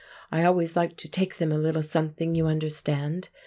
[0.31, 3.29] I always like to take them a little something, you understand.